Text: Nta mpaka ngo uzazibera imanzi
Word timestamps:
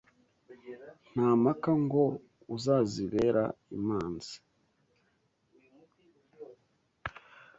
Nta 1.13 1.27
mpaka 1.41 1.71
ngo 1.83 2.03
uzazibera 2.55 3.43
imanzi 3.77 4.35